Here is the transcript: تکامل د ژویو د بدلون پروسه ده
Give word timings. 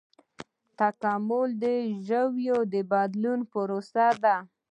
تکامل 0.79 1.49
د 1.63 1.65
ژویو 2.07 2.59
د 2.73 2.75
بدلون 2.91 3.39
پروسه 3.51 4.07
ده 4.23 4.35